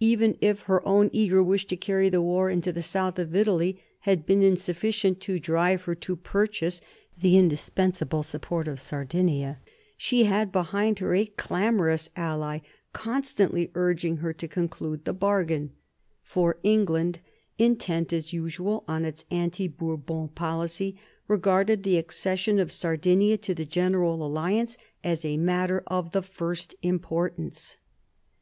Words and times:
Even 0.00 0.36
if 0.42 0.60
her 0.64 0.86
own 0.86 1.08
eager 1.14 1.42
wish 1.42 1.64
to 1.68 1.78
carry 1.78 2.10
the 2.10 2.20
war 2.20 2.50
into 2.50 2.72
the 2.72 2.82
south 2.82 3.18
of 3.18 3.34
Italy 3.34 3.82
had 4.00 4.26
been 4.26 4.42
insufficient 4.42 5.18
to 5.22 5.38
drive 5.38 5.84
her 5.84 5.94
to 5.94 6.14
purchase 6.14 6.82
the 7.22 7.38
indispensable 7.38 8.22
support 8.22 8.68
of 8.68 8.82
Sardinia, 8.82 9.60
she 9.96 10.24
had 10.24 10.52
behind 10.52 10.98
her 10.98 11.14
a 11.14 11.24
clamorous 11.24 12.10
ally 12.14 12.58
constantly 12.92 13.70
urging 13.74 14.18
her 14.18 14.34
to 14.34 14.46
conclude 14.46 15.06
the 15.06 15.14
bargain; 15.14 15.72
for 16.22 16.58
England, 16.62 17.20
intent 17.56 18.12
as 18.12 18.30
usual 18.30 18.84
on 18.86 19.06
its 19.06 19.24
anti 19.30 19.68
Bourbon 19.68 20.28
policy, 20.28 20.98
regarded 21.28 21.82
the 21.82 21.96
accession 21.96 22.58
of 22.58 22.70
Sardinia 22.72 23.38
to 23.38 23.54
the 23.54 23.64
general 23.64 24.22
alliance 24.22 24.76
as 25.02 25.24
a 25.24 25.38
matter 25.38 25.82
of 25.86 26.12
the 26.12 26.20
first 26.20 26.74
importance. 26.82 27.78